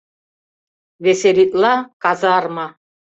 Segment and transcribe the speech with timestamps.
[1.03, 2.67] Веселитла казарма!